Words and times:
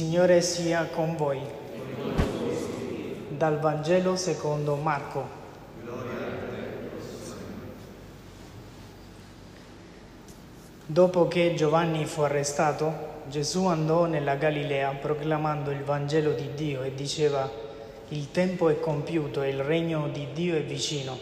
Signore 0.00 0.40
sia 0.40 0.86
con 0.86 1.14
voi. 1.14 1.38
Dal 3.28 3.58
Vangelo 3.58 4.16
secondo 4.16 4.76
Marco. 4.76 5.28
Dopo 10.86 11.28
che 11.28 11.52
Giovanni 11.54 12.06
fu 12.06 12.22
arrestato, 12.22 12.94
Gesù 13.28 13.66
andò 13.66 14.06
nella 14.06 14.36
Galilea 14.36 14.92
proclamando 14.92 15.70
il 15.70 15.82
Vangelo 15.82 16.32
di 16.32 16.48
Dio 16.54 16.82
e 16.82 16.94
diceva, 16.94 17.46
il 18.08 18.30
tempo 18.30 18.70
è 18.70 18.80
compiuto 18.80 19.42
e 19.42 19.50
il 19.50 19.62
regno 19.62 20.08
di 20.08 20.28
Dio 20.32 20.56
è 20.56 20.62
vicino, 20.62 21.14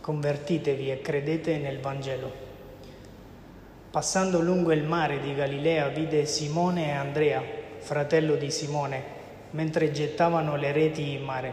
convertitevi 0.00 0.90
e 0.90 1.02
credete 1.02 1.58
nel 1.58 1.80
Vangelo. 1.80 2.32
Passando 3.90 4.40
lungo 4.40 4.72
il 4.72 4.84
mare 4.84 5.20
di 5.20 5.34
Galilea 5.34 5.88
vide 5.88 6.24
Simone 6.24 6.86
e 6.86 6.92
Andrea, 6.92 7.55
fratello 7.86 8.34
di 8.34 8.50
Simone, 8.50 9.02
mentre 9.52 9.92
gettavano 9.92 10.56
le 10.56 10.72
reti 10.72 11.12
in 11.12 11.22
mare. 11.22 11.52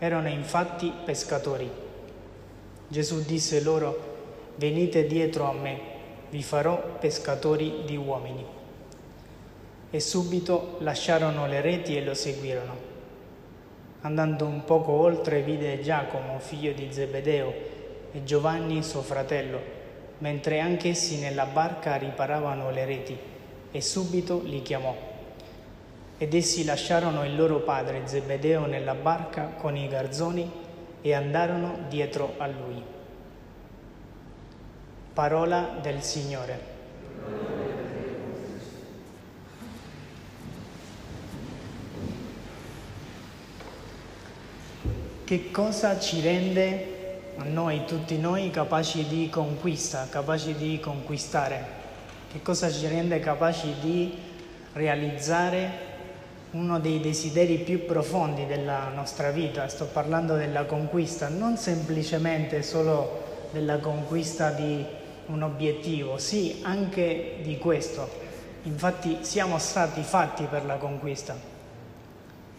Erano 0.00 0.26
infatti 0.26 0.92
pescatori. 1.04 1.70
Gesù 2.88 3.24
disse 3.24 3.62
loro, 3.62 4.14
venite 4.56 5.06
dietro 5.06 5.48
a 5.48 5.52
me 5.52 5.94
vi 6.30 6.42
farò 6.42 6.96
pescatori 6.98 7.82
di 7.84 7.96
uomini. 7.96 8.44
E 9.88 10.00
subito 10.00 10.78
lasciarono 10.80 11.46
le 11.46 11.60
reti 11.60 11.96
e 11.96 12.02
lo 12.02 12.14
seguirono. 12.14 12.94
Andando 14.00 14.46
un 14.46 14.64
poco 14.64 14.90
oltre 14.90 15.42
vide 15.42 15.80
Giacomo, 15.80 16.40
figlio 16.40 16.72
di 16.72 16.88
Zebedeo, 16.90 17.54
e 18.12 18.24
Giovanni, 18.24 18.82
suo 18.82 19.02
fratello, 19.02 19.60
mentre 20.18 20.58
anch'essi 20.58 21.18
nella 21.18 21.46
barca 21.46 21.94
riparavano 21.94 22.70
le 22.70 22.84
reti, 22.84 23.16
e 23.70 23.80
subito 23.80 24.42
li 24.42 24.62
chiamò. 24.62 25.14
Ed 26.18 26.32
essi 26.32 26.64
lasciarono 26.64 27.24
il 27.24 27.36
loro 27.36 27.60
padre 27.60 28.06
Zebedeo 28.06 28.64
nella 28.64 28.94
barca 28.94 29.52
con 29.58 29.76
i 29.76 29.86
garzoni 29.86 30.50
e 31.02 31.12
andarono 31.12 31.80
dietro 31.88 32.34
a 32.38 32.46
lui. 32.46 32.82
Parola 35.12 35.76
del 35.82 36.02
Signore. 36.02 36.74
Che 45.24 45.50
cosa 45.50 45.98
ci 45.98 46.20
rende 46.20 47.20
a 47.36 47.44
noi, 47.44 47.84
tutti 47.84 48.16
noi, 48.16 48.50
capaci 48.50 49.06
di 49.06 49.28
conquista, 49.28 50.06
capaci 50.08 50.54
di 50.54 50.80
conquistare? 50.80 51.64
Che 52.32 52.40
cosa 52.40 52.70
ci 52.70 52.86
rende 52.86 53.18
capaci 53.20 53.74
di 53.80 54.16
realizzare 54.72 55.85
uno 56.52 56.78
dei 56.78 57.00
desideri 57.00 57.58
più 57.58 57.84
profondi 57.84 58.46
della 58.46 58.88
nostra 58.94 59.30
vita? 59.30 59.68
Sto 59.68 59.86
parlando 59.86 60.36
della 60.36 60.64
conquista, 60.64 61.28
non 61.28 61.56
semplicemente 61.56 62.62
solo 62.62 63.24
della 63.50 63.78
conquista 63.78 64.50
di 64.50 64.84
un 65.26 65.42
obiettivo, 65.42 66.18
sì, 66.18 66.60
anche 66.62 67.36
di 67.42 67.58
questo. 67.58 68.24
Infatti 68.62 69.18
siamo 69.20 69.58
stati 69.58 70.02
fatti 70.02 70.44
per 70.44 70.64
la 70.64 70.76
conquista 70.76 71.36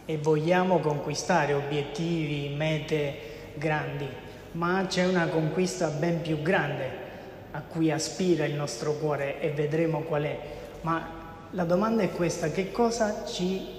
e 0.04 0.16
vogliamo 0.16 0.78
conquistare 0.78 1.52
obiettivi, 1.52 2.54
mete 2.54 3.52
grandi, 3.54 4.08
ma 4.52 4.86
c'è 4.88 5.06
una 5.06 5.26
conquista 5.26 5.88
ben 5.88 6.22
più 6.22 6.40
grande 6.40 7.06
a 7.50 7.60
cui 7.60 7.90
aspira 7.90 8.44
il 8.44 8.54
nostro 8.54 8.94
cuore 8.94 9.40
e 9.40 9.50
vedremo 9.50 10.00
qual 10.00 10.22
è. 10.22 10.38
Ma 10.82 11.16
la 11.50 11.64
domanda 11.64 12.02
è 12.02 12.10
questa, 12.10 12.50
che 12.50 12.70
cosa 12.70 13.24
ci 13.26 13.77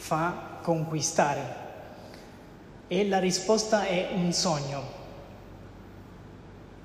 fa 0.00 0.58
conquistare? 0.62 1.68
E 2.88 3.06
la 3.06 3.18
risposta 3.18 3.84
è 3.84 4.08
un 4.14 4.32
sogno, 4.32 4.82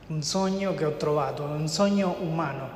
un 0.08 0.22
sogno 0.22 0.76
che 0.76 0.86
ho 0.86 0.98
trovato, 0.98 1.44
un 1.44 1.68
sogno 1.68 2.18
umano, 2.20 2.70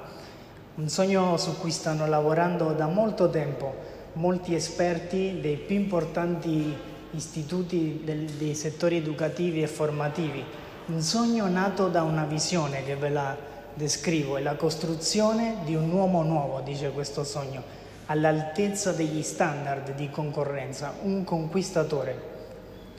un 0.76 0.88
sogno 0.88 1.38
su 1.38 1.60
cui 1.60 1.72
stanno 1.72 2.08
lavorando 2.08 2.72
da 2.72 2.88
molto 2.88 3.30
tempo 3.30 3.98
molti 4.14 4.56
esperti 4.56 5.40
dei 5.40 5.58
più 5.58 5.76
importanti 5.76 6.76
istituti 7.12 8.02
del, 8.04 8.26
dei 8.26 8.56
settori 8.56 8.98
educativi 8.98 9.62
e 9.62 9.68
formativi, 9.68 10.44
un 10.88 11.02
sogno 11.02 11.48
nato 11.48 11.90
da 11.90 12.02
una 12.02 12.24
visione 12.24 12.84
che 12.84 12.96
ve 12.96 13.10
la 13.10 13.38
descrivo, 13.74 14.38
è 14.38 14.42
la 14.42 14.56
costruzione 14.56 15.58
di 15.64 15.76
un 15.76 15.92
uomo 15.92 16.24
nuovo, 16.24 16.62
dice 16.62 16.90
questo 16.90 17.24
sogno, 17.24 17.62
all'altezza 18.10 18.92
degli 18.92 19.22
standard 19.22 19.94
di 19.94 20.10
concorrenza, 20.10 20.96
un 21.04 21.24
conquistatore. 21.24 22.38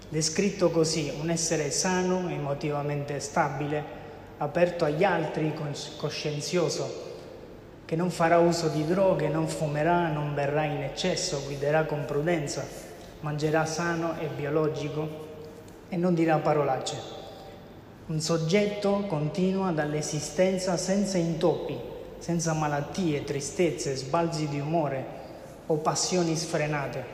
Descritto 0.08 0.70
così, 0.70 1.12
un 1.20 1.30
essere 1.30 1.72
sano, 1.72 2.28
emotivamente 2.28 3.18
stabile, 3.18 3.98
aperto 4.38 4.84
agli 4.84 5.02
altri, 5.02 5.52
coscienzioso, 5.96 7.08
che 7.84 7.96
non 7.96 8.10
farà 8.10 8.38
uso 8.38 8.68
di 8.68 8.86
droghe, 8.86 9.26
non 9.28 9.48
fumerà, 9.48 10.06
non 10.08 10.32
berrà 10.32 10.62
in 10.62 10.82
eccesso, 10.82 11.42
guiderà 11.44 11.84
con 11.84 12.04
prudenza, 12.04 12.64
mangerà 13.20 13.66
sano 13.66 14.16
e 14.20 14.28
biologico 14.28 15.08
e 15.88 15.96
non 15.96 16.14
dirà 16.14 16.36
parolacce. 16.38 16.96
Un 18.06 18.20
soggetto 18.20 19.06
continua 19.08 19.72
dall'esistenza 19.72 20.76
senza 20.76 21.18
intoppi, 21.18 21.98
senza 22.20 22.52
malattie, 22.52 23.24
tristezze, 23.24 23.96
sbalzi 23.96 24.46
di 24.48 24.60
umore 24.60 25.04
o 25.66 25.76
passioni 25.76 26.36
sfrenate, 26.36 27.04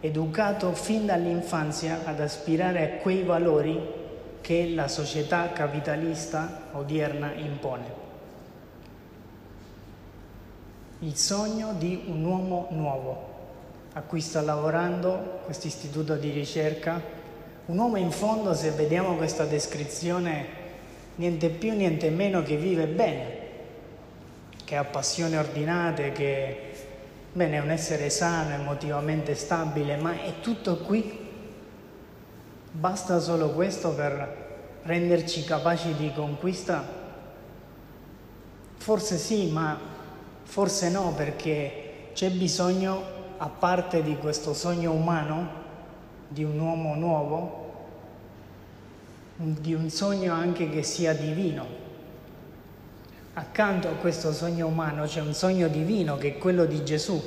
educato 0.00 0.72
fin 0.72 1.06
dall'infanzia 1.06 2.02
ad 2.04 2.20
aspirare 2.20 2.82
a 2.84 3.02
quei 3.02 3.22
valori 3.24 3.96
che 4.40 4.70
la 4.70 4.88
società 4.88 5.50
capitalista 5.52 6.68
odierna 6.72 7.34
impone. 7.34 8.06
Il 11.00 11.16
sogno 11.16 11.74
di 11.76 12.04
un 12.06 12.24
uomo 12.24 12.68
nuovo. 12.70 13.26
A 13.94 14.02
cui 14.02 14.20
sta 14.20 14.40
lavorando 14.40 15.40
questo 15.44 15.66
istituto 15.66 16.14
di 16.14 16.30
ricerca, 16.30 17.00
un 17.66 17.78
uomo 17.78 17.96
in 17.96 18.10
fondo, 18.10 18.54
se 18.54 18.70
vediamo 18.70 19.16
questa 19.16 19.44
descrizione, 19.44 20.46
niente 21.16 21.48
più, 21.48 21.74
niente 21.74 22.10
meno 22.10 22.42
che 22.42 22.56
vive 22.56 22.86
bene, 22.86 23.37
che 24.68 24.76
ha 24.76 24.84
passioni 24.84 25.34
ordinate, 25.34 26.12
che 26.12 26.72
bene, 27.32 27.56
è 27.56 27.60
un 27.60 27.70
essere 27.70 28.10
sano, 28.10 28.52
emotivamente 28.52 29.34
stabile, 29.34 29.96
ma 29.96 30.12
è 30.20 30.40
tutto 30.42 30.76
qui 30.76 31.26
Basta 32.70 33.18
solo 33.18 33.50
questo 33.50 33.90
per 33.90 34.80
renderci 34.82 35.42
capaci 35.42 35.94
di 35.94 36.12
conquista? 36.12 36.84
Forse 38.76 39.16
sì, 39.16 39.50
ma 39.50 39.76
forse 40.44 40.90
no, 40.90 41.12
perché 41.16 42.10
c'è 42.12 42.30
bisogno, 42.30 43.02
a 43.38 43.48
parte 43.48 44.02
di 44.02 44.16
questo 44.16 44.52
sogno 44.54 44.92
umano, 44.92 45.48
di 46.28 46.44
un 46.44 46.58
uomo 46.60 46.94
nuovo, 46.94 47.72
di 49.36 49.74
un 49.74 49.88
sogno 49.90 50.34
anche 50.34 50.68
che 50.68 50.82
sia 50.82 51.14
divino. 51.14 51.86
Accanto 53.38 53.86
a 53.86 53.92
questo 53.92 54.32
sogno 54.32 54.66
umano 54.66 55.04
c'è 55.04 55.20
un 55.20 55.32
sogno 55.32 55.68
divino 55.68 56.16
che 56.16 56.30
è 56.30 56.38
quello 56.38 56.64
di 56.64 56.82
Gesù. 56.82 57.22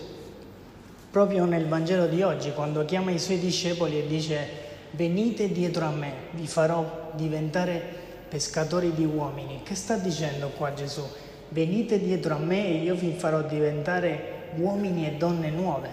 Proprio 1.10 1.46
nel 1.46 1.68
Vangelo 1.68 2.06
di 2.08 2.22
oggi, 2.22 2.52
quando 2.52 2.84
chiama 2.84 3.12
i 3.12 3.20
suoi 3.20 3.40
discepoli 3.40 3.98
e 3.98 4.08
dice 4.08 4.46
venite 4.92 5.54
dietro 5.54 5.86
a 5.86 5.92
me, 5.92 6.12
vi 6.32 6.48
farò 6.48 7.12
diventare 7.14 7.82
pescatori 8.28 8.92
di 8.94 9.06
uomini. 9.06 9.62
Che 9.64 9.74
sta 9.74 9.96
dicendo 9.96 10.50
qua 10.50 10.74
Gesù? 10.74 11.02
Venite 11.48 11.98
dietro 11.98 12.36
a 12.36 12.40
me 12.40 12.68
e 12.68 12.84
io 12.84 12.96
vi 12.96 13.14
farò 13.14 13.44
diventare 13.44 14.50
uomini 14.56 15.08
e 15.08 15.12
donne 15.12 15.50
nuove, 15.50 15.90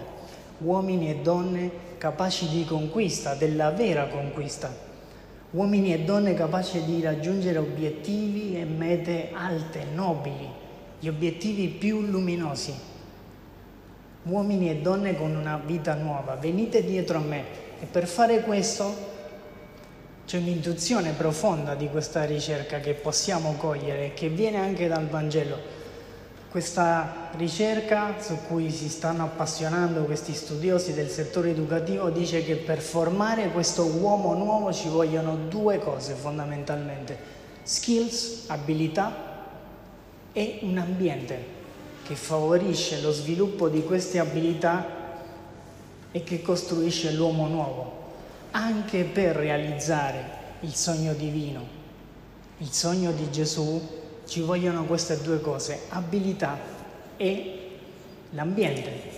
uomini 0.57 1.11
e 1.11 1.19
donne 1.19 1.71
capaci 1.97 2.49
di 2.49 2.65
conquista, 2.65 3.35
della 3.35 3.71
vera 3.71 4.07
conquista, 4.07 4.69
uomini 5.51 5.93
e 5.93 6.03
donne 6.03 6.33
capaci 6.33 6.83
di 6.85 7.01
raggiungere 7.01 7.57
obiettivi 7.57 8.55
e 8.55 8.65
mete 8.65 9.29
alte, 9.33 9.85
nobili, 9.93 10.47
gli 10.99 11.07
obiettivi 11.07 11.67
più 11.67 12.01
luminosi. 12.01 12.73
Uomini 14.23 14.69
e 14.69 14.77
donne 14.77 15.15
con 15.15 15.35
una 15.35 15.59
vita 15.63 15.95
nuova, 15.95 16.35
venite 16.35 16.83
dietro 16.83 17.17
a 17.17 17.21
me 17.21 17.43
e 17.79 17.85
per 17.85 18.05
fare 18.05 18.41
questo 18.41 19.07
c'è 20.25 20.37
un'intuizione 20.37 21.13
profonda 21.13 21.73
di 21.73 21.89
questa 21.89 22.25
ricerca 22.25 22.79
che 22.79 22.93
possiamo 22.93 23.53
cogliere 23.53 24.13
che 24.13 24.29
viene 24.29 24.57
anche 24.57 24.87
dal 24.87 25.07
Vangelo. 25.07 25.78
Questa 26.49 27.29
ricerca 27.37 28.15
su 28.19 28.35
cui 28.47 28.71
si 28.71 28.89
stanno 28.89 29.23
appassionando 29.23 30.05
questi 30.05 30.33
studiosi 30.33 30.95
del 30.95 31.07
settore 31.07 31.51
educativo 31.51 32.09
dice 32.09 32.43
che 32.43 32.55
per 32.55 32.79
formare 32.79 33.51
questo 33.51 33.85
uomo 33.85 34.33
nuovo 34.33 34.73
ci 34.73 34.89
vogliono 34.89 35.35
due 35.47 35.77
cose 35.77 36.15
fondamentalmente, 36.15 37.15
skills, 37.61 38.45
abilità 38.47 39.13
e 40.33 40.61
un 40.63 40.79
ambiente 40.79 41.57
che 42.03 42.15
favorisce 42.15 42.99
lo 42.99 43.11
sviluppo 43.11 43.69
di 43.69 43.83
queste 43.83 44.17
abilità 44.17 44.97
e 46.11 46.23
che 46.23 46.41
costruisce 46.41 47.11
l'uomo 47.11 47.45
nuovo, 47.45 47.93
anche 48.51 49.03
per 49.03 49.35
realizzare 49.35 50.37
il 50.61 50.73
sogno 50.73 51.13
divino, 51.13 51.63
il 52.57 52.71
sogno 52.71 53.11
di 53.11 53.29
Gesù, 53.29 53.98
ci 54.29 54.41
vogliono 54.41 54.85
queste 54.85 55.19
due 55.21 55.41
cose, 55.41 55.81
abilità 55.89 56.57
e 57.17 57.79
l'ambiente. 58.31 59.17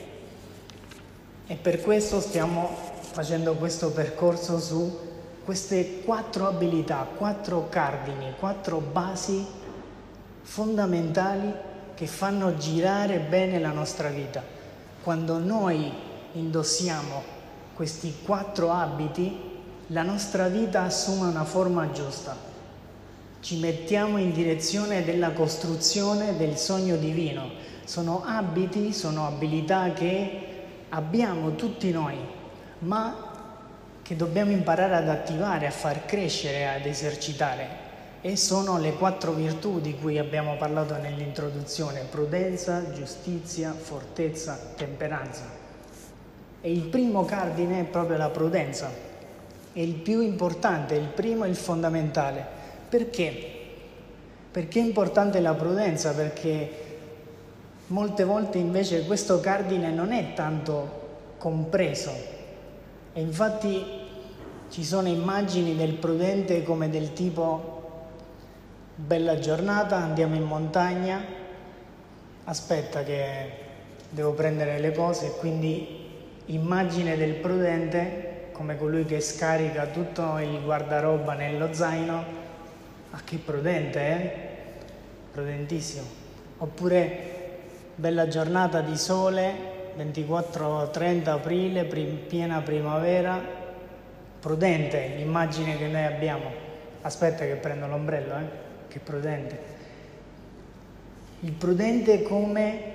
E 1.48 1.56
per 1.56 1.82
questo 1.82 2.22
stiamo 2.22 2.70
facendo 3.12 3.56
questo 3.56 3.92
percorso 3.92 4.58
su 4.58 5.10
queste 5.44 6.02
quattro 6.04 6.48
abilità, 6.48 7.06
quattro 7.18 7.68
cardini, 7.68 8.34
quattro 8.40 8.80
basi 8.80 9.46
fondamentali 10.44 11.54
che 11.94 12.08
fanno 12.08 12.56
girare 12.56 13.20
bene 13.20 13.60
la 13.60 13.72
nostra 13.72 14.08
vita. 14.08 14.42
Quando 15.04 15.40
noi 15.40 15.92
indossiamo 16.34 17.22
questi 17.74 18.16
quattro 18.24 18.72
abiti, 18.72 19.50
la 19.88 20.04
nostra 20.04 20.48
vita 20.48 20.84
assume 20.84 21.28
una 21.28 21.44
forma 21.44 21.92
giusta. 21.92 22.51
Ci 23.42 23.58
mettiamo 23.58 24.20
in 24.20 24.32
direzione 24.32 25.04
della 25.04 25.32
costruzione 25.32 26.38
del 26.38 26.58
sogno 26.58 26.96
divino. 26.96 27.50
Sono 27.86 28.24
abiti, 28.24 28.94
sono 28.94 29.26
abilità 29.26 29.94
che 29.94 30.40
abbiamo 30.90 31.56
tutti 31.56 31.90
noi, 31.90 32.18
ma 32.80 33.30
che 34.04 34.16
dobbiamo 34.16 34.52
imparare 34.52 34.96
ad 34.96 35.10
attivare, 35.10 35.66
a 35.66 35.72
far 35.72 36.06
crescere, 36.06 36.68
ad 36.68 36.86
esercitare 36.86 37.90
e 38.22 38.36
sono 38.36 38.78
le 38.78 38.94
quattro 38.94 39.32
virtù 39.32 39.82
di 39.82 39.96
cui 39.96 40.20
abbiamo 40.20 40.56
parlato 40.56 40.96
nell'introduzione, 40.98 42.02
prudenza, 42.02 42.92
giustizia, 42.94 43.74
fortezza, 43.74 44.60
temperanza. 44.76 45.46
E 46.62 46.72
il 46.72 46.84
primo 46.84 47.26
cardine 47.26 47.80
è 47.80 47.84
proprio 47.86 48.18
la 48.18 48.30
prudenza, 48.30 48.92
è 49.74 49.80
il 49.80 49.96
più 49.96 50.22
importante, 50.22 50.94
il 50.94 51.08
primo 51.08 51.46
e 51.46 51.50
il 51.50 51.56
fondamentale. 51.56 52.60
Perché? 52.92 53.32
Perché 54.52 54.82
è 54.82 54.84
importante 54.84 55.40
la 55.40 55.54
prudenza? 55.54 56.12
Perché 56.14 56.70
molte 57.88 58.26
volte 58.26 58.58
invece 58.58 59.06
questo 59.06 59.40
cardine 59.40 59.92
non 59.92 60.12
è 60.12 60.34
tanto 60.34 61.00
compreso 61.38 62.12
e 63.14 63.22
infatti 63.22 63.82
ci 64.70 64.84
sono 64.84 65.08
immagini 65.08 65.78
del 65.78 65.94
prudente 65.94 66.64
come 66.64 66.90
del 66.90 67.14
tipo 67.14 68.02
bella 68.94 69.40
giornata, 69.40 69.96
andiamo 69.96 70.36
in 70.36 70.44
montagna, 70.44 71.24
aspetta 72.44 73.04
che 73.04 73.52
devo 74.10 74.34
prendere 74.34 74.80
le 74.80 74.92
cose, 74.92 75.36
quindi 75.40 76.10
immagine 76.48 77.16
del 77.16 77.36
prudente 77.36 78.50
come 78.52 78.78
colui 78.78 79.06
che 79.06 79.22
scarica 79.22 79.86
tutto 79.86 80.38
il 80.40 80.62
guardaroba 80.62 81.36
nello 81.36 81.74
zaino, 81.74 82.41
ah 83.12 83.22
che 83.24 83.38
prudente, 83.38 84.00
eh? 84.00 84.32
Prudentissimo. 85.32 86.06
Oppure 86.58 87.40
bella 87.96 88.28
giornata 88.28 88.82
di 88.82 88.98
sole, 88.98 89.94
24-30 89.98 91.30
aprile, 91.30 91.86
piena 91.86 92.62
primavera, 92.62 93.40
prudente 94.40 95.14
l'immagine 95.16 95.78
che 95.78 95.88
noi 95.88 96.04
abbiamo. 96.04 96.52
Aspetta 97.02 97.46
che 97.46 97.56
prendo 97.56 97.88
l'ombrello, 97.88 98.36
eh? 98.38 98.50
che 98.88 99.00
prudente. 99.00 99.60
Il 101.42 101.54
prudente 101.54 102.22
come 102.24 102.91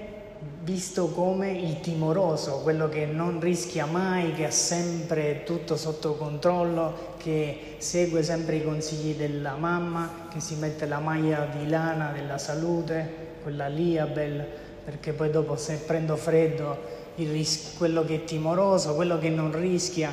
visto 0.63 1.07
come 1.11 1.53
il 1.53 1.81
timoroso, 1.81 2.61
quello 2.63 2.89
che 2.89 3.07
non 3.07 3.39
rischia 3.41 3.87
mai, 3.87 4.33
che 4.33 4.47
ha 4.47 4.51
sempre 4.51 5.45
tutto 5.45 5.77
sotto 5.77 6.15
controllo, 6.17 7.15
che 7.19 7.77
segue 7.79 8.25
sempre 8.25 8.57
i 8.57 8.65
consigli 8.65 9.15
della 9.15 9.55
mamma, 9.55 10.27
che 10.33 10.41
si 10.41 10.57
mette 10.57 10.87
la 10.87 10.99
maglia 10.99 11.47
di 11.47 11.69
lana 11.69 12.11
della 12.13 12.39
salute, 12.39 13.35
quella 13.43 13.69
Liabel, 13.69 14.45
perché 14.85 15.13
poi 15.13 15.31
dopo 15.31 15.57
se 15.57 15.77
prendo 15.87 16.17
freddo, 16.17 16.77
ris- 17.15 17.75
quello 17.77 18.05
che 18.05 18.17
è 18.17 18.25
timoroso, 18.25 18.97
quello 18.97 19.19
che 19.19 19.29
non 19.29 19.57
rischia, 19.57 20.13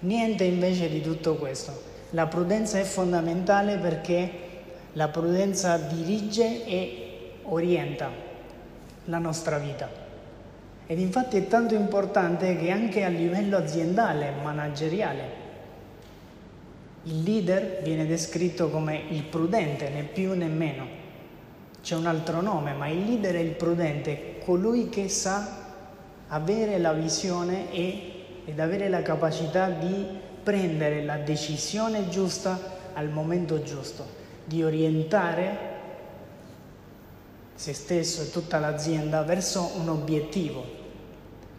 niente 0.00 0.42
invece 0.42 0.88
di 0.88 1.00
tutto 1.02 1.36
questo. 1.36 1.92
La 2.10 2.26
prudenza 2.26 2.80
è 2.80 2.84
fondamentale 2.84 3.78
perché 3.78 4.30
la 4.94 5.06
prudenza 5.06 5.76
dirige 5.76 6.64
e 6.64 7.32
orienta 7.42 8.23
la 9.04 9.18
nostra 9.18 9.58
vita. 9.58 9.88
Ed 10.86 10.98
infatti 10.98 11.36
è 11.36 11.46
tanto 11.46 11.74
importante 11.74 12.56
che 12.56 12.70
anche 12.70 13.04
a 13.04 13.08
livello 13.08 13.56
aziendale, 13.56 14.32
manageriale, 14.42 15.42
il 17.04 17.22
leader 17.22 17.80
viene 17.82 18.06
descritto 18.06 18.70
come 18.70 19.02
il 19.10 19.24
prudente, 19.24 19.88
né 19.88 20.02
più 20.02 20.34
né 20.34 20.46
meno. 20.46 21.02
C'è 21.82 21.96
un 21.96 22.06
altro 22.06 22.40
nome, 22.40 22.72
ma 22.72 22.88
il 22.88 23.04
leader 23.04 23.34
è 23.34 23.40
il 23.40 23.52
prudente, 23.52 24.38
colui 24.44 24.88
che 24.88 25.08
sa 25.08 25.62
avere 26.28 26.78
la 26.78 26.92
visione 26.92 27.70
e, 27.72 28.12
ed 28.46 28.58
avere 28.58 28.88
la 28.88 29.02
capacità 29.02 29.68
di 29.68 30.06
prendere 30.42 31.02
la 31.02 31.16
decisione 31.16 32.08
giusta 32.08 32.58
al 32.94 33.08
momento 33.08 33.62
giusto 33.62 34.22
di 34.44 34.62
orientare 34.62 35.73
se 37.54 37.72
stesso 37.72 38.22
e 38.22 38.30
tutta 38.30 38.58
l'azienda 38.58 39.22
verso 39.22 39.72
un 39.76 39.88
obiettivo. 39.88 40.82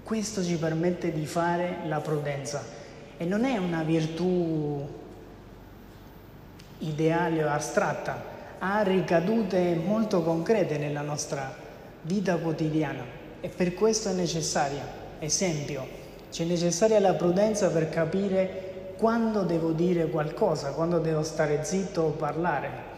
Questo 0.03 0.43
ci 0.43 0.55
permette 0.57 1.11
di 1.11 1.25
fare 1.25 1.79
la 1.85 1.99
prudenza 1.99 2.63
e 3.17 3.25
non 3.25 3.43
è 3.45 3.57
una 3.57 3.83
virtù 3.83 4.87
ideale 6.79 7.43
o 7.43 7.49
astratta, 7.49 8.33
ha 8.59 8.81
ricadute 8.81 9.75
molto 9.75 10.21
concrete 10.21 10.77
nella 10.77 11.01
nostra 11.01 11.53
vita 12.01 12.37
quotidiana 12.37 13.03
e 13.41 13.49
per 13.49 13.73
questo 13.73 14.09
è 14.09 14.13
necessaria. 14.13 15.03
Esempio, 15.19 15.87
c'è 16.31 16.43
necessaria 16.43 16.99
la 16.99 17.13
prudenza 17.13 17.69
per 17.69 17.89
capire 17.89 18.93
quando 18.97 19.43
devo 19.43 19.71
dire 19.71 20.07
qualcosa, 20.09 20.71
quando 20.71 20.99
devo 20.99 21.23
stare 21.23 21.63
zitto 21.63 22.01
o 22.01 22.09
parlare. 22.11 22.93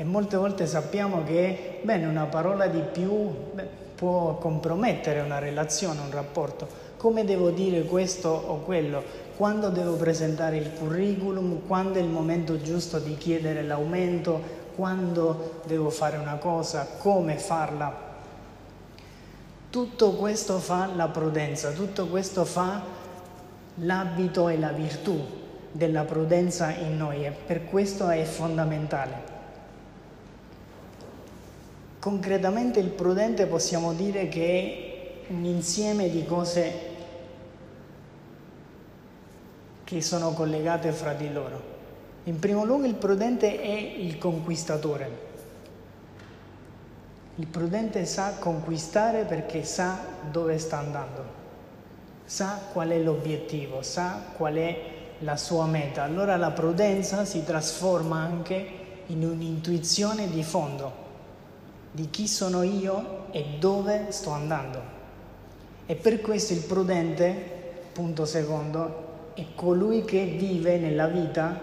E 0.00 0.04
molte 0.04 0.38
volte 0.38 0.66
sappiamo 0.66 1.24
che 1.24 1.80
bene, 1.82 2.06
una 2.06 2.24
parola 2.24 2.68
di 2.68 2.80
più 2.80 3.12
beh, 3.52 3.68
può 3.94 4.38
compromettere 4.38 5.20
una 5.20 5.38
relazione, 5.38 6.00
un 6.00 6.10
rapporto. 6.10 6.66
Come 6.96 7.26
devo 7.26 7.50
dire 7.50 7.82
questo 7.82 8.30
o 8.30 8.60
quello? 8.60 9.02
Quando 9.36 9.68
devo 9.68 9.96
presentare 9.96 10.56
il 10.56 10.72
curriculum? 10.72 11.66
Quando 11.66 11.98
è 11.98 12.00
il 12.00 12.08
momento 12.08 12.62
giusto 12.62 12.98
di 12.98 13.14
chiedere 13.18 13.62
l'aumento? 13.62 14.40
Quando 14.74 15.60
devo 15.66 15.90
fare 15.90 16.16
una 16.16 16.36
cosa? 16.36 16.86
Come 16.96 17.36
farla? 17.36 17.94
Tutto 19.68 20.12
questo 20.12 20.60
fa 20.60 20.88
la 20.96 21.08
prudenza, 21.08 21.72
tutto 21.72 22.06
questo 22.06 22.46
fa 22.46 22.80
l'abito 23.74 24.48
e 24.48 24.58
la 24.58 24.72
virtù 24.72 25.22
della 25.70 26.04
prudenza 26.04 26.70
in 26.70 26.96
noi 26.96 27.26
e 27.26 27.32
per 27.32 27.66
questo 27.66 28.08
è 28.08 28.22
fondamentale. 28.22 29.39
Concretamente 32.00 32.80
il 32.80 32.88
prudente 32.88 33.44
possiamo 33.44 33.92
dire 33.92 34.28
che 34.28 35.26
è 35.28 35.32
un 35.32 35.44
insieme 35.44 36.08
di 36.08 36.24
cose 36.24 36.88
che 39.84 40.00
sono 40.00 40.32
collegate 40.32 40.92
fra 40.92 41.12
di 41.12 41.30
loro. 41.30 41.62
In 42.24 42.38
primo 42.38 42.64
luogo 42.64 42.86
il 42.86 42.94
prudente 42.94 43.60
è 43.60 43.68
il 43.68 44.16
conquistatore. 44.16 45.28
Il 47.34 47.46
prudente 47.46 48.06
sa 48.06 48.36
conquistare 48.38 49.24
perché 49.24 49.62
sa 49.64 49.98
dove 50.30 50.56
sta 50.56 50.78
andando, 50.78 51.24
sa 52.24 52.60
qual 52.72 52.88
è 52.88 52.98
l'obiettivo, 52.98 53.82
sa 53.82 54.22
qual 54.38 54.54
è 54.54 54.82
la 55.18 55.36
sua 55.36 55.66
meta, 55.66 56.04
allora 56.04 56.38
la 56.38 56.50
prudenza 56.50 57.26
si 57.26 57.44
trasforma 57.44 58.20
anche 58.20 58.66
in 59.08 59.22
un'intuizione 59.22 60.30
di 60.30 60.42
fondo 60.42 61.08
di 61.90 62.08
chi 62.10 62.26
sono 62.28 62.62
io 62.62 63.32
e 63.32 63.44
dove 63.58 64.06
sto 64.10 64.30
andando. 64.30 64.98
E 65.86 65.94
per 65.94 66.20
questo 66.20 66.52
il 66.52 66.60
prudente, 66.60 67.34
punto 67.92 68.24
secondo, 68.24 69.32
è 69.34 69.44
colui 69.54 70.04
che 70.04 70.24
vive 70.24 70.78
nella 70.78 71.06
vita 71.06 71.60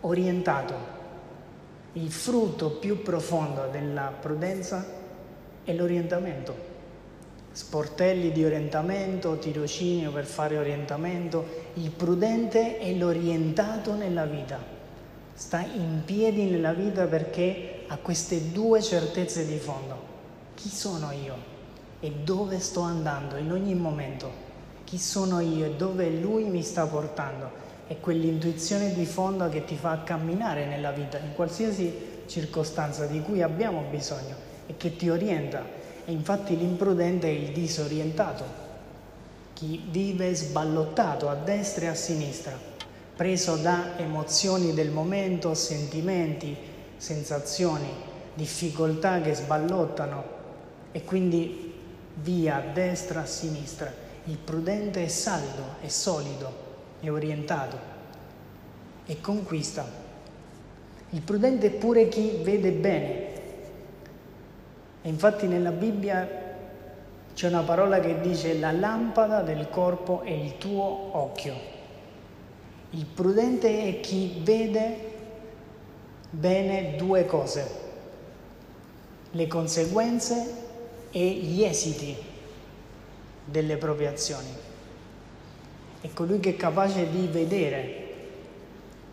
orientato. 0.00 0.90
Il 1.94 2.10
frutto 2.10 2.70
più 2.70 3.02
profondo 3.02 3.68
della 3.70 4.12
prudenza 4.18 4.84
è 5.64 5.72
l'orientamento 5.72 6.70
sportelli 7.52 8.32
di 8.32 8.44
orientamento, 8.44 9.38
tirocinio 9.38 10.10
per 10.10 10.24
fare 10.24 10.56
orientamento. 10.56 11.46
Il 11.74 11.90
prudente 11.90 12.78
è 12.78 12.92
l'orientato 12.94 13.94
nella 13.94 14.24
vita, 14.24 14.58
sta 15.34 15.60
in 15.60 16.02
piedi 16.04 16.44
nella 16.44 16.72
vita 16.72 17.06
perché 17.06 17.84
ha 17.88 17.96
queste 17.96 18.52
due 18.52 18.82
certezze 18.82 19.46
di 19.46 19.58
fondo. 19.58 20.10
Chi 20.54 20.68
sono 20.68 21.10
io 21.10 21.50
e 22.00 22.10
dove 22.10 22.58
sto 22.60 22.80
andando 22.80 23.36
in 23.36 23.50
ogni 23.52 23.74
momento? 23.74 24.50
chi 24.92 24.98
sono 24.98 25.40
io 25.40 25.64
e 25.64 25.70
dove 25.70 26.10
Lui 26.10 26.44
mi 26.44 26.62
sta 26.62 26.84
portando. 26.84 27.50
È 27.86 27.98
quell'intuizione 27.98 28.92
di 28.92 29.06
fondo 29.06 29.48
che 29.48 29.64
ti 29.64 29.74
fa 29.74 30.02
camminare 30.04 30.66
nella 30.66 30.90
vita, 30.90 31.16
in 31.16 31.32
qualsiasi 31.34 32.24
circostanza 32.26 33.06
di 33.06 33.22
cui 33.22 33.40
abbiamo 33.40 33.84
bisogno 33.88 34.34
e 34.66 34.76
che 34.76 34.94
ti 34.94 35.08
orienta. 35.08 35.64
E 36.04 36.12
infatti 36.12 36.58
l'imprudente 36.58 37.26
è 37.26 37.30
il 37.30 37.52
disorientato, 37.52 38.44
chi 39.54 39.82
vive 39.88 40.34
sballottato 40.34 41.30
a 41.30 41.36
destra 41.36 41.86
e 41.86 41.88
a 41.88 41.94
sinistra, 41.94 42.54
preso 43.14 43.56
da 43.56 43.98
emozioni 43.98 44.72
del 44.72 44.90
momento, 44.90 45.54
sentimenti, 45.54 46.56
sensazioni, 46.96 47.88
difficoltà 48.34 49.20
che 49.20 49.34
sballottano 49.34 50.24
e 50.92 51.04
quindi 51.04 51.74
via 52.14 52.62
destra, 52.72 53.22
a 53.22 53.26
sinistra. 53.26 53.92
Il 54.24 54.36
prudente 54.38 55.04
è 55.04 55.08
saldo, 55.08 55.76
è 55.80 55.88
solido, 55.88 56.52
è 57.00 57.10
orientato 57.10 57.78
e 59.06 59.20
conquista. 59.20 59.84
Il 61.10 61.20
prudente 61.20 61.66
è 61.66 61.70
pure 61.70 62.08
chi 62.08 62.38
vede 62.42 62.70
bene. 62.70 63.30
E 65.02 65.08
infatti 65.08 65.46
nella 65.46 65.72
Bibbia 65.72 66.40
c'è 67.34 67.48
una 67.48 67.62
parola 67.62 67.98
che 67.98 68.20
dice 68.20 68.58
la 68.58 68.72
lampada 68.72 69.42
del 69.42 69.68
corpo 69.68 70.22
è 70.22 70.30
il 70.30 70.56
tuo 70.58 71.16
occhio. 71.16 71.71
Il 72.94 73.06
prudente 73.06 73.88
è 73.88 74.00
chi 74.00 74.40
vede 74.42 75.10
bene 76.28 76.94
due 76.96 77.24
cose, 77.24 77.66
le 79.30 79.46
conseguenze 79.46 80.54
e 81.10 81.26
gli 81.30 81.62
esiti 81.62 82.14
delle 83.46 83.76
proprie 83.78 84.08
azioni. 84.08 84.48
È 86.02 86.08
colui 86.12 86.38
che 86.38 86.50
è 86.50 86.56
capace 86.56 87.08
di 87.10 87.28
vedere 87.30 87.80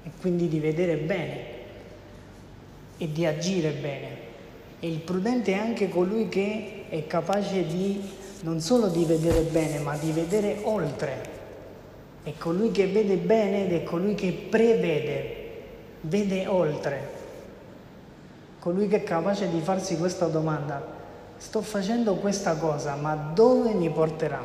e 0.04 0.12
quindi 0.20 0.50
di 0.50 0.60
vedere 0.60 0.98
bene 0.98 1.44
e 2.98 3.10
di 3.10 3.26
agire 3.26 3.72
bene. 3.72 4.28
E 4.82 4.90
il 4.90 5.00
prudente 5.00 5.54
è 5.54 5.58
anche 5.58 5.88
colui 5.88 6.28
che 6.28 6.86
è 6.90 7.08
capace 7.08 7.66
di 7.66 8.02
non 8.42 8.60
solo 8.60 8.88
di 8.88 9.06
vedere 9.06 9.42
bene, 9.42 9.80
ma 9.80 9.96
di 9.96 10.12
vedere 10.12 10.60
oltre. 10.64 11.29
È 12.22 12.34
colui 12.38 12.72
che 12.72 12.88
vede 12.88 13.16
bene 13.16 13.66
ed 13.66 13.74
è 13.74 13.84
colui 13.84 14.14
che 14.14 14.48
prevede, 14.50 15.36
vede 16.02 16.48
oltre. 16.48 17.18
Colui 18.60 18.90
che 18.90 18.98
è 18.98 19.04
capace 19.04 19.50
di 19.50 19.62
farsi 19.62 19.98
questa 19.98 20.28
domanda, 20.28 20.86
sto 21.38 21.62
facendo 21.62 22.16
questa 22.16 22.58
cosa, 22.58 22.96
ma 22.96 23.16
dove 23.16 23.74
mi 23.74 23.90
porterà? 23.90 24.44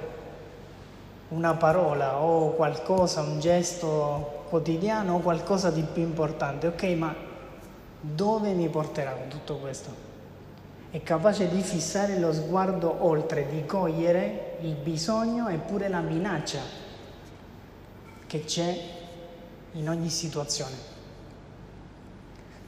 Una 1.31 1.55
parola 1.55 2.21
o 2.21 2.51
qualcosa, 2.51 3.23
un 3.23 3.41
gesto 3.41 4.45
quotidiano 4.49 5.15
o 5.15 5.19
qualcosa 5.19 5.71
di 5.71 5.83
più 5.83 6.03
importante, 6.03 6.69
ok, 6.69 6.83
ma 6.97 7.13
dove 8.01 8.53
mi 8.53 8.69
porterà 8.69 9.17
tutto 9.29 9.57
questo? 9.57 10.13
È 10.91 11.03
capace 11.03 11.49
di 11.49 11.61
fissare 11.61 12.21
lo 12.21 12.33
sguardo 12.33 12.99
oltre, 13.01 13.49
di 13.49 13.67
cogliere 13.67 14.59
il 14.61 14.75
bisogno 14.75 15.49
e 15.49 15.57
pure 15.57 15.89
la 15.89 16.01
minaccia 16.01 16.84
che 18.35 18.43
c'è 18.43 18.77
in 19.75 19.89
ogni 19.89 20.09
situazione. 20.09 20.75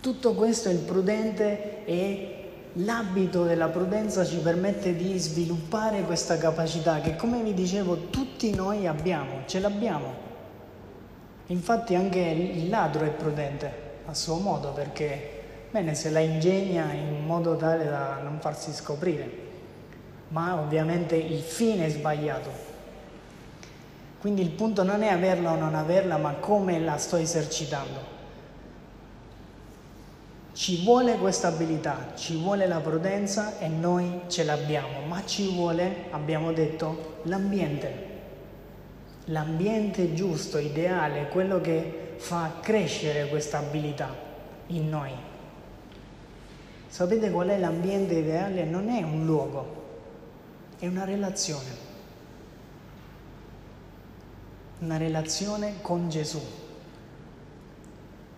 Tutto 0.00 0.34
questo 0.34 0.70
il 0.70 0.78
prudente 0.78 1.84
e 1.84 2.34
l'abito 2.74 3.42
della 3.42 3.66
prudenza 3.66 4.24
ci 4.24 4.36
permette 4.36 4.94
di 4.94 5.18
sviluppare 5.18 6.02
questa 6.02 6.38
capacità 6.38 7.00
che 7.00 7.16
come 7.16 7.42
vi 7.42 7.52
dicevo 7.52 8.10
tutti 8.10 8.54
noi 8.54 8.86
abbiamo, 8.86 9.40
ce 9.46 9.58
l'abbiamo. 9.58 10.14
Infatti 11.46 11.96
anche 11.96 12.20
il 12.20 12.68
ladro 12.68 13.04
è 13.04 13.10
prudente 13.10 13.72
a 14.04 14.14
suo 14.14 14.36
modo 14.36 14.70
perché 14.70 15.66
bene 15.72 15.96
se 15.96 16.10
la 16.10 16.20
ingegna 16.20 16.92
in 16.92 17.26
modo 17.26 17.56
tale 17.56 17.86
da 17.86 18.20
non 18.22 18.38
farsi 18.38 18.72
scoprire, 18.72 19.28
ma 20.28 20.60
ovviamente 20.60 21.16
il 21.16 21.40
fine 21.40 21.86
è 21.86 21.90
sbagliato. 21.90 22.75
Quindi 24.18 24.42
il 24.42 24.50
punto 24.50 24.82
non 24.82 25.02
è 25.02 25.08
averla 25.08 25.52
o 25.52 25.56
non 25.56 25.74
averla, 25.74 26.16
ma 26.16 26.32
come 26.34 26.80
la 26.80 26.96
sto 26.96 27.16
esercitando. 27.16 28.14
Ci 30.52 30.84
vuole 30.84 31.18
questa 31.18 31.48
abilità, 31.48 32.12
ci 32.14 32.36
vuole 32.40 32.66
la 32.66 32.80
prudenza 32.80 33.58
e 33.58 33.68
noi 33.68 34.22
ce 34.28 34.42
l'abbiamo, 34.42 35.00
ma 35.06 35.22
ci 35.26 35.54
vuole, 35.54 36.06
abbiamo 36.10 36.52
detto, 36.52 37.20
l'ambiente. 37.24 38.04
L'ambiente 39.26 40.14
giusto, 40.14 40.56
ideale, 40.56 41.28
quello 41.28 41.60
che 41.60 42.14
fa 42.16 42.54
crescere 42.62 43.28
questa 43.28 43.58
abilità 43.58 44.14
in 44.68 44.88
noi. 44.88 45.12
Sapete 46.88 47.30
qual 47.30 47.48
è 47.48 47.58
l'ambiente 47.58 48.14
ideale? 48.14 48.64
Non 48.64 48.88
è 48.88 49.02
un 49.02 49.26
luogo, 49.26 49.84
è 50.78 50.86
una 50.86 51.04
relazione. 51.04 51.85
Una 54.78 54.96
relazione 54.96 55.74
con 55.82 56.08
Gesù 56.08 56.40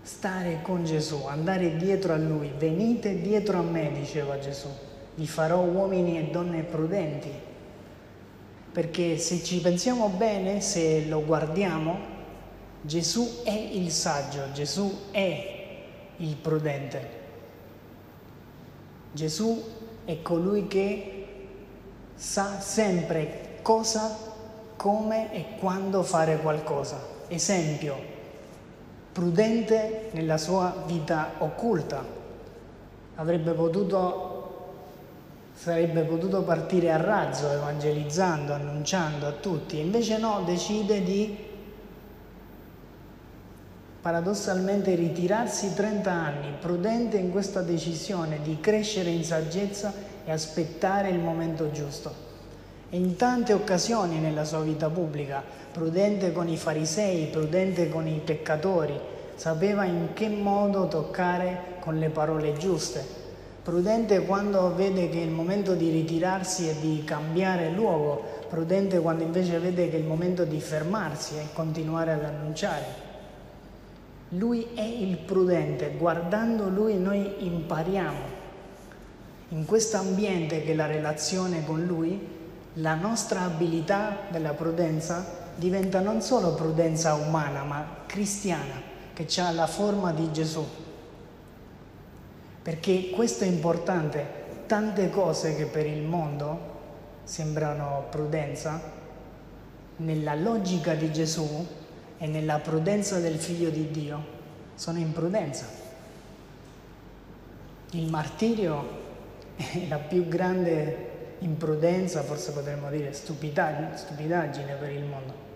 stare 0.08 0.62
con 0.62 0.86
Gesù, 0.86 1.26
andare 1.26 1.76
dietro 1.76 2.14
a 2.14 2.16
Lui. 2.16 2.50
Venite 2.56 3.20
dietro 3.20 3.58
a 3.58 3.62
me, 3.62 3.92
diceva 3.92 4.38
Gesù, 4.38 4.68
vi 5.16 5.26
farò 5.26 5.60
uomini 5.60 6.16
e 6.16 6.30
donne 6.30 6.62
prudenti. 6.62 7.30
Perché 8.72 9.18
se 9.18 9.42
ci 9.44 9.60
pensiamo 9.60 10.08
bene, 10.08 10.62
se 10.62 11.04
lo 11.06 11.22
guardiamo, 11.22 12.16
Gesù 12.80 13.42
è 13.44 13.52
il 13.52 13.90
saggio, 13.90 14.50
Gesù 14.52 15.10
è 15.10 15.76
il 16.16 16.36
prudente. 16.36 17.16
Gesù 19.12 19.62
è 20.06 20.22
colui 20.22 20.68
che 20.68 21.26
sa 22.14 22.60
sempre 22.60 23.58
cosa, 23.60 24.27
come 24.78 25.32
e 25.32 25.58
quando 25.58 26.04
fare 26.04 26.38
qualcosa. 26.38 27.00
Esempio, 27.26 27.96
prudente 29.12 30.10
nella 30.12 30.38
sua 30.38 30.84
vita 30.86 31.32
occulta. 31.38 32.04
Avrebbe 33.16 33.50
potuto, 33.54 34.66
sarebbe 35.52 36.02
potuto 36.02 36.42
partire 36.42 36.92
a 36.92 36.96
razzo 36.96 37.50
evangelizzando, 37.50 38.52
annunciando 38.52 39.26
a 39.26 39.32
tutti, 39.32 39.80
invece 39.80 40.16
no, 40.18 40.42
decide 40.44 41.02
di 41.02 41.46
paradossalmente 44.00 44.94
ritirarsi 44.94 45.74
30 45.74 46.10
anni, 46.10 46.52
prudente 46.60 47.16
in 47.16 47.32
questa 47.32 47.62
decisione 47.62 48.40
di 48.42 48.60
crescere 48.60 49.10
in 49.10 49.24
saggezza 49.24 49.92
e 50.24 50.30
aspettare 50.30 51.08
il 51.08 51.18
momento 51.18 51.72
giusto. 51.72 52.27
E 52.90 52.96
in 52.96 53.16
tante 53.16 53.52
occasioni 53.52 54.18
nella 54.18 54.44
sua 54.44 54.60
vita 54.60 54.88
pubblica, 54.88 55.42
prudente 55.70 56.32
con 56.32 56.48
i 56.48 56.56
farisei, 56.56 57.26
prudente 57.26 57.90
con 57.90 58.06
i 58.06 58.20
peccatori, 58.24 58.98
sapeva 59.34 59.84
in 59.84 60.08
che 60.14 60.28
modo 60.28 60.88
toccare 60.88 61.76
con 61.80 61.98
le 61.98 62.08
parole 62.08 62.54
giuste. 62.54 63.04
Prudente 63.62 64.24
quando 64.24 64.74
vede 64.74 65.10
che 65.10 65.20
è 65.20 65.24
il 65.24 65.30
momento 65.30 65.74
di 65.74 65.90
ritirarsi 65.90 66.70
e 66.70 66.76
di 66.80 67.02
cambiare 67.04 67.70
luogo, 67.70 68.24
prudente 68.48 68.98
quando 69.00 69.22
invece 69.22 69.58
vede 69.58 69.90
che 69.90 69.96
è 69.96 70.00
il 70.00 70.06
momento 70.06 70.44
di 70.44 70.58
fermarsi 70.58 71.34
e 71.34 71.48
continuare 71.52 72.12
ad 72.12 72.24
annunciare. 72.24 73.06
Lui 74.30 74.68
è 74.74 74.82
il 74.82 75.18
prudente, 75.18 75.92
guardando 75.98 76.68
lui 76.70 76.96
noi 76.98 77.34
impariamo. 77.40 78.36
In 79.50 79.66
questo 79.66 79.98
ambiente 79.98 80.62
che 80.62 80.74
la 80.74 80.86
relazione 80.86 81.64
con 81.64 81.84
lui, 81.84 82.36
la 82.74 82.94
nostra 82.94 83.42
abilità 83.42 84.26
della 84.30 84.52
prudenza 84.52 85.46
diventa 85.54 86.00
non 86.00 86.22
solo 86.22 86.54
prudenza 86.54 87.14
umana, 87.14 87.64
ma 87.64 88.02
cristiana, 88.06 88.80
che 89.12 89.26
ha 89.40 89.50
la 89.50 89.66
forma 89.66 90.12
di 90.12 90.30
Gesù. 90.30 90.64
Perché 92.62 93.10
questo 93.10 93.44
è 93.44 93.46
importante, 93.48 94.26
tante 94.66 95.10
cose 95.10 95.56
che 95.56 95.64
per 95.64 95.86
il 95.86 96.02
mondo 96.02 96.76
sembrano 97.24 98.06
prudenza, 98.10 98.80
nella 99.96 100.34
logica 100.34 100.94
di 100.94 101.12
Gesù 101.12 101.66
e 102.18 102.26
nella 102.26 102.58
prudenza 102.58 103.18
del 103.18 103.38
figlio 103.38 103.70
di 103.70 103.90
Dio 103.90 104.36
sono 104.74 104.98
imprudenza. 104.98 105.66
Il 107.92 108.08
martirio 108.08 109.06
è 109.56 109.86
la 109.88 109.98
più 109.98 110.28
grande 110.28 111.07
imprudenza, 111.40 112.22
forse 112.22 112.52
potremmo 112.52 112.90
dire 112.90 113.12
stupidaggine, 113.12 113.96
stupidaggine 113.96 114.74
per 114.74 114.90
il 114.90 115.04
mondo. 115.04 115.46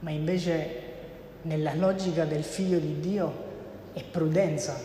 Ma 0.00 0.10
invece 0.10 0.82
nella 1.42 1.74
logica 1.74 2.24
del 2.24 2.44
figlio 2.44 2.78
di 2.78 3.00
Dio 3.00 3.44
è 3.92 4.02
prudenza 4.02 4.76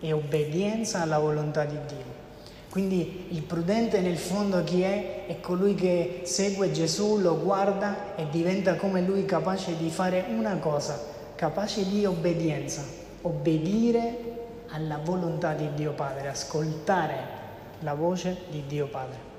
e 0.00 0.12
obbedienza 0.12 1.00
alla 1.00 1.18
volontà 1.18 1.64
di 1.64 1.78
Dio. 1.86 2.22
Quindi 2.70 3.28
il 3.30 3.42
prudente 3.42 4.00
nel 4.00 4.18
fondo 4.18 4.64
chi 4.64 4.82
è? 4.82 5.26
È 5.26 5.38
colui 5.40 5.76
che 5.76 6.22
segue 6.24 6.72
Gesù, 6.72 7.18
lo 7.18 7.38
guarda 7.38 8.16
e 8.16 8.28
diventa 8.30 8.74
come 8.74 9.00
lui 9.00 9.24
capace 9.24 9.76
di 9.76 9.90
fare 9.90 10.24
una 10.28 10.56
cosa, 10.56 11.00
capace 11.36 11.88
di 11.88 12.04
obbedienza, 12.04 12.82
obbedire 13.22 14.32
alla 14.70 14.98
volontà 14.98 15.52
di 15.52 15.72
Dio 15.74 15.92
Padre, 15.92 16.28
ascoltare 16.28 17.42
la 17.84 17.94
voce 17.94 18.36
di 18.50 18.64
Dio 18.66 18.86
Padre. 18.86 19.32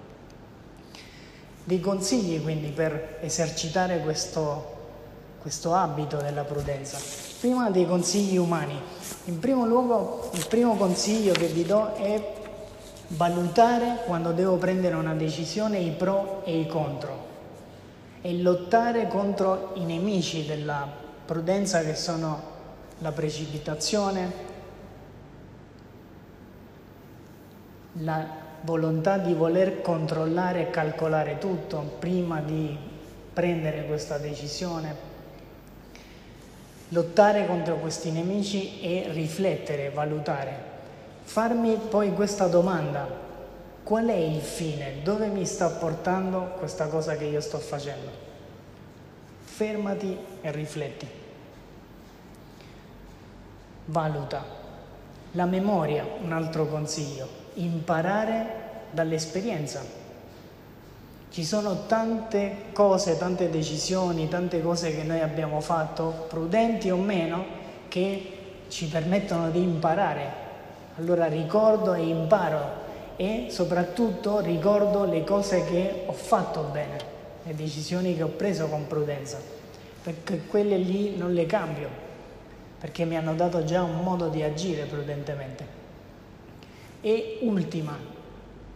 Dei 1.64 1.80
consigli 1.80 2.42
quindi 2.42 2.70
per 2.70 3.18
esercitare 3.22 4.00
questo, 4.00 4.74
questo 5.42 5.74
abito 5.74 6.18
della 6.18 6.44
prudenza. 6.44 6.98
Prima 7.40 7.70
dei 7.70 7.86
consigli 7.86 8.38
umani. 8.38 8.80
In 9.26 9.40
primo 9.40 9.66
luogo, 9.66 10.30
il 10.34 10.46
primo 10.48 10.76
consiglio 10.76 11.34
che 11.34 11.48
vi 11.48 11.66
do 11.66 11.94
è 11.96 12.34
valutare 13.10 14.04
quando 14.06 14.32
devo 14.32 14.58
prendere 14.58 14.96
una 14.96 15.14
decisione 15.14 15.80
i 15.80 15.92
pro 15.92 16.44
e 16.46 16.60
i 16.60 16.68
contro 16.68 17.34
e 18.22 18.42
lottare 18.42 19.08
contro 19.08 19.72
i 19.76 19.84
nemici 19.84 20.46
della 20.48 20.88
prudenza 21.26 21.82
che 21.82 21.94
sono 21.94 22.54
la 23.00 23.12
precipitazione, 23.12 24.32
la 28.00 28.44
volontà 28.62 29.18
di 29.18 29.34
voler 29.34 29.82
controllare 29.82 30.62
e 30.62 30.70
calcolare 30.70 31.38
tutto 31.38 31.98
prima 32.00 32.40
di 32.42 32.78
prendere 33.34 33.86
questa 33.86 34.18
decisione, 34.18 35.14
lottare 36.90 37.46
contro 37.46 37.76
questi 37.76 38.12
nemici 38.12 38.82
e 38.82 39.08
riflettere, 39.12 39.90
valutare 39.90 40.74
farmi 41.26 41.76
poi 41.90 42.14
questa 42.14 42.48
domanda, 42.48 43.08
qual 43.84 44.06
è 44.06 44.14
il 44.14 44.42
fine? 44.42 45.02
Dove 45.04 45.28
mi 45.28 45.46
sta 45.46 45.68
portando 45.68 46.54
questa 46.58 46.88
cosa 46.88 47.18
che 47.18 47.26
io 47.26 47.42
sto 47.42 47.58
facendo? 47.58 48.10
Fermati 49.44 50.18
e 50.42 50.52
rifletti. 50.52 51.08
Valuta. 53.86 54.64
La 55.32 55.46
memoria, 55.46 56.06
un 56.22 56.32
altro 56.32 56.68
consiglio, 56.68 57.28
imparare 57.56 58.64
dall'esperienza. 58.92 59.82
Ci 61.30 61.44
sono 61.44 61.86
tante 61.86 62.68
cose, 62.72 63.18
tante 63.18 63.50
decisioni, 63.50 64.30
tante 64.30 64.62
cose 64.62 64.96
che 64.96 65.04
noi 65.04 65.20
abbiamo 65.20 65.60
fatto, 65.60 66.26
prudenti 66.30 66.90
o 66.90 66.98
meno, 66.98 67.44
che 67.90 68.32
ci 68.70 68.88
permettono 68.88 69.50
di 69.52 69.62
imparare 69.62 70.44
allora 70.98 71.26
ricordo 71.28 71.94
e 71.94 72.08
imparo 72.08 72.84
e 73.18 73.48
soprattutto 73.50 74.40
ricordo 74.40 75.04
le 75.04 75.24
cose 75.24 75.66
che 75.66 76.04
ho 76.06 76.14
fatto 76.14 76.70
bene, 76.72 76.98
le 77.44 77.56
decisioni 77.56 78.16
che 78.16 78.24
ho 78.24 78.30
preso 78.30 78.68
con 78.68 78.88
prudenza, 78.88 79.38
perché 80.04 80.46
quelle 80.48 80.78
lì 80.78 81.18
non 81.18 81.34
le 81.34 81.46
cambio, 81.46 81.90
perché 82.80 83.04
mi 83.04 83.18
hanno 83.18 83.36
dato 83.36 83.64
già 83.66 83.84
un 83.84 84.02
modo 84.04 84.30
di 84.30 84.42
agire 84.42 84.84
prudentemente. 84.84 85.84
E 87.06 87.38
ultima, 87.44 87.96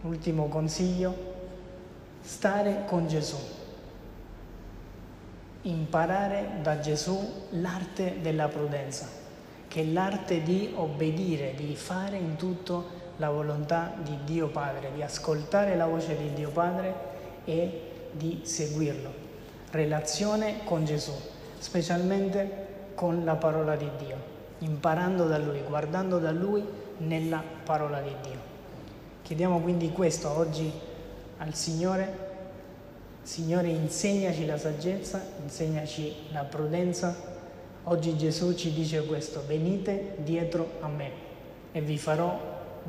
ultimo 0.02 0.46
consiglio, 0.46 1.12
stare 2.20 2.84
con 2.86 3.08
Gesù. 3.08 3.36
Imparare 5.62 6.60
da 6.62 6.78
Gesù 6.78 7.18
l'arte 7.50 8.20
della 8.20 8.46
prudenza 8.46 9.08
che 9.66 9.80
è 9.80 9.84
l'arte 9.84 10.44
di 10.44 10.70
obbedire, 10.76 11.54
di 11.56 11.74
fare 11.74 12.18
in 12.18 12.36
tutto 12.36 12.98
la 13.16 13.30
volontà 13.30 13.94
di 14.00 14.16
Dio 14.22 14.46
Padre, 14.46 14.92
di 14.94 15.02
ascoltare 15.02 15.74
la 15.74 15.86
voce 15.86 16.16
di 16.16 16.32
Dio 16.32 16.50
Padre 16.50 16.94
e 17.44 17.80
di 18.12 18.42
seguirlo. 18.44 19.12
Relazione 19.72 20.62
con 20.62 20.84
Gesù, 20.84 21.14
specialmente 21.58 22.92
con 22.94 23.24
la 23.24 23.34
parola 23.34 23.74
di 23.74 23.90
Dio, 23.98 24.16
imparando 24.58 25.26
da 25.26 25.38
Lui, 25.38 25.62
guardando 25.66 26.20
da 26.20 26.30
Lui 26.30 26.79
nella 27.00 27.42
parola 27.64 28.00
di 28.00 28.14
Dio. 28.22 28.38
Chiediamo 29.22 29.60
quindi 29.60 29.90
questo 29.90 30.30
oggi 30.30 30.70
al 31.38 31.54
Signore. 31.54 32.28
Signore, 33.22 33.68
insegnaci 33.68 34.46
la 34.46 34.56
saggezza, 34.56 35.22
insegnaci 35.42 36.14
la 36.32 36.42
prudenza 36.44 37.30
Oggi 37.84 38.16
Gesù 38.16 38.54
ci 38.54 38.72
dice 38.74 39.06
questo, 39.06 39.42
venite 39.46 40.16
dietro 40.18 40.72
a 40.80 40.88
me 40.88 41.10
e 41.72 41.80
vi 41.80 41.96
farò 41.96 42.38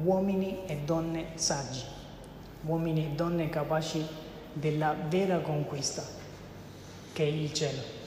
uomini 0.03 0.65
e 0.67 0.79
donne 0.83 1.27
saggi, 1.35 1.81
uomini 2.65 3.05
e 3.05 3.15
donne 3.15 3.49
capaci 3.49 4.05
della 4.51 4.93
vera 5.07 5.39
conquista, 5.39 6.03
che 7.13 7.23
è 7.23 7.27
il 7.27 7.53
cielo. 7.53 7.99